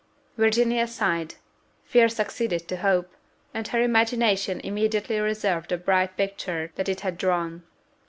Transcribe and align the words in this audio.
Virginia 0.35 0.87
sighed: 0.87 1.35
fear 1.85 2.09
succeeded 2.09 2.67
to 2.67 2.77
hope, 2.77 3.11
and 3.53 3.67
her 3.67 3.83
imagination 3.83 4.59
immediately 4.61 5.19
reversed 5.19 5.69
the 5.69 5.77
bright 5.77 6.17
picture 6.17 6.71
that 6.73 6.89
it 6.89 7.01
had 7.01 7.19
drawn. 7.19 7.61